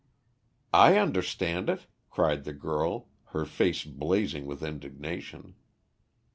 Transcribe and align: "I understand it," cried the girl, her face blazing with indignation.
"I 0.73 0.97
understand 0.97 1.69
it," 1.69 1.85
cried 2.09 2.43
the 2.43 2.53
girl, 2.53 3.09
her 3.33 3.45
face 3.45 3.83
blazing 3.83 4.47
with 4.47 4.63
indignation. 4.63 5.53